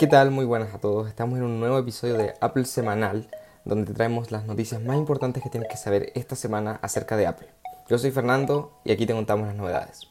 [0.00, 0.30] ¿Qué tal?
[0.30, 1.08] Muy buenas a todos.
[1.08, 3.28] Estamos en un nuevo episodio de Apple Semanal,
[3.66, 7.26] donde te traemos las noticias más importantes que tienes que saber esta semana acerca de
[7.26, 7.48] Apple.
[7.86, 10.08] Yo soy Fernando y aquí te contamos las novedades.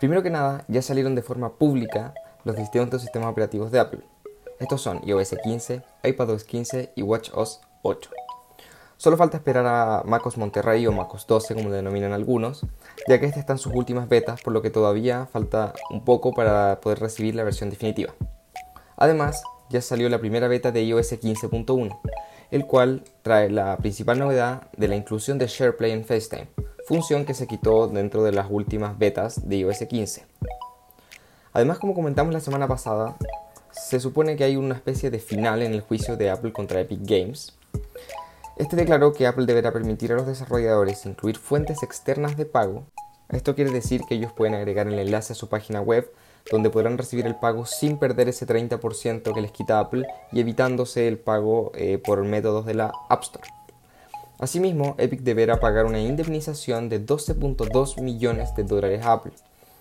[0.00, 4.00] Primero que nada, ya salieron de forma pública los distintos sistemas operativos de Apple.
[4.58, 8.10] Estos son iOS 15, iPadOS 15 y WatchOS 8.
[8.96, 12.66] Solo falta esperar a MacOS Monterrey o MacOS 12, como denominan algunos,
[13.06, 16.34] ya que este está en sus últimas betas, por lo que todavía falta un poco
[16.34, 18.14] para poder recibir la versión definitiva.
[18.98, 21.98] Además, ya salió la primera beta de iOS 15.1,
[22.50, 26.48] el cual trae la principal novedad de la inclusión de SharePlay en FaceTime,
[26.86, 30.26] función que se quitó dentro de las últimas betas de iOS 15.
[31.52, 33.16] Además, como comentamos la semana pasada,
[33.70, 37.00] se supone que hay una especie de final en el juicio de Apple contra Epic
[37.02, 37.58] Games,
[38.58, 42.86] este declaró que Apple deberá permitir a los desarrolladores incluir fuentes externas de pago.
[43.28, 46.12] Esto quiere decir que ellos pueden agregar el enlace a su página web
[46.50, 51.08] donde podrán recibir el pago sin perder ese 30% que les quita Apple y evitándose
[51.08, 53.48] el pago eh, por métodos de la App Store.
[54.38, 59.32] Asimismo, Epic deberá pagar una indemnización de 12.2 millones de dólares a Apple.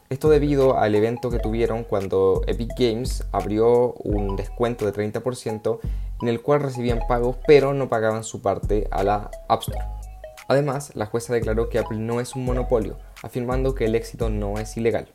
[0.10, 5.80] Esto debido al evento que tuvieron cuando Epic Games abrió un descuento de 30%
[6.22, 9.86] en el cual recibían pagos pero no pagaban su parte a la App Store.
[10.48, 14.58] Además, la jueza declaró que Apple no es un monopolio, afirmando que el éxito no
[14.58, 15.10] es ilegal.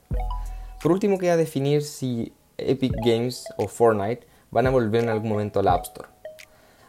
[0.82, 5.60] Por último, queda definir si Epic Games o Fortnite van a volver en algún momento
[5.60, 6.08] a la App Store.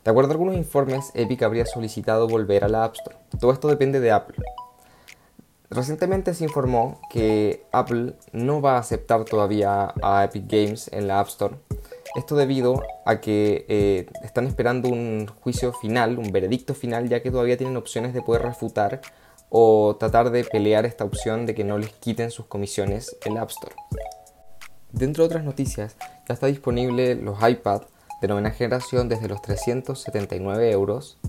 [0.03, 3.17] De acuerdo a algunos informes, Epic habría solicitado volver a la App Store.
[3.39, 4.43] Todo esto depende de Apple.
[5.69, 11.19] Recientemente se informó que Apple no va a aceptar todavía a Epic Games en la
[11.19, 11.55] App Store
[12.15, 17.31] esto debido a que eh, están esperando un juicio final, un veredicto final, ya que
[17.31, 19.01] todavía tienen opciones de poder refutar
[19.55, 23.43] o tratar de pelear esta opción de que no les quiten sus comisiones en la
[23.43, 23.75] App Store.
[24.91, 25.95] Dentro de otras noticias,
[26.27, 27.83] ya está disponible los iPad
[28.19, 31.19] de novena generación desde los 379 euros,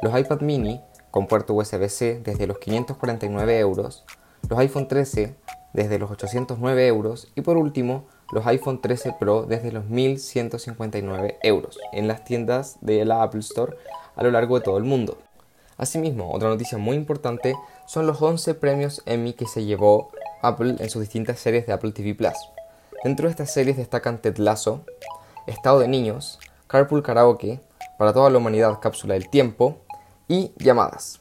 [0.00, 0.80] los iPad mini
[1.10, 4.06] con puerto USB-C desde los 549 euros,
[4.48, 5.34] los iPhone 13
[5.74, 11.78] desde los 809 euros y por último los iPhone 13 Pro desde los 1.159 euros
[11.92, 13.76] en las tiendas de la Apple Store
[14.16, 15.18] a lo largo de todo el mundo.
[15.76, 17.54] Asimismo, otra noticia muy importante
[17.86, 20.10] son los 11 premios Emmy que se llevó
[20.42, 22.34] Apple en sus distintas series de Apple TV Plus.
[23.02, 24.80] Dentro de estas series destacan Ted Lasso,
[25.46, 27.60] Estado de Niños, Carpool Karaoke,
[27.98, 29.78] Para toda la humanidad Cápsula del Tiempo
[30.26, 31.20] y Llamadas.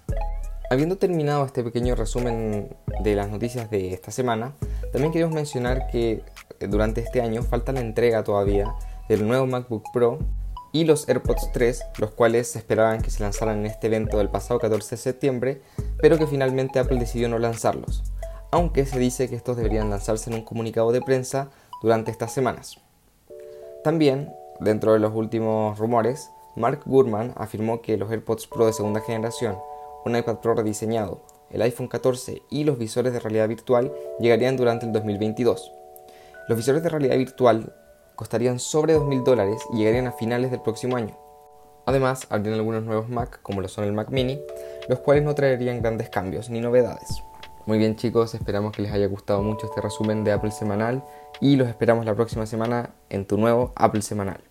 [0.72, 4.53] Habiendo terminado este pequeño resumen de las noticias de esta semana,
[4.91, 6.24] también queremos mencionar que
[6.59, 8.74] durante este año falta la entrega todavía
[9.07, 10.19] del nuevo MacBook Pro
[10.72, 14.30] y los AirPods 3, los cuales se esperaban que se lanzaran en este evento del
[14.30, 15.62] pasado 14 de septiembre,
[16.03, 18.03] pero que finalmente Apple decidió no lanzarlos,
[18.52, 21.50] aunque se dice que estos deberían lanzarse en un comunicado de prensa
[21.81, 22.78] durante estas semanas.
[23.86, 29.00] También, dentro de los últimos rumores, Mark Gurman afirmó que los AirPods Pro de segunda
[29.00, 29.58] generación,
[30.03, 34.86] un iPad Pro rediseñado, el iPhone 14 y los visores de realidad virtual llegarían durante
[34.86, 35.72] el 2022.
[36.50, 37.74] Los visores de realidad virtual
[38.16, 41.18] costarían sobre 2.000 dólares y llegarían a finales del próximo año.
[41.86, 44.42] Además, habrían algunos nuevos Mac, como lo son el Mac Mini,
[44.88, 47.23] los cuales no traerían grandes cambios ni novedades.
[47.66, 51.03] Muy bien chicos, esperamos que les haya gustado mucho este resumen de Apple semanal
[51.39, 54.41] y los esperamos la próxima semana en tu nuevo Apple semanal.